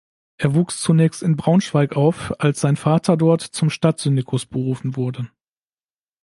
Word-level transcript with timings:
Er 0.39 0.55
wuchs 0.55 0.81
zunächst 0.81 1.21
in 1.21 1.35
Braunschweig 1.35 1.95
auf, 1.95 2.33
als 2.41 2.59
sein 2.61 2.75
Vater 2.75 3.17
dort 3.17 3.41
zum 3.41 3.69
Stadtsyndikus 3.69 4.47
berufen 4.47 4.95
wurde. 4.95 5.29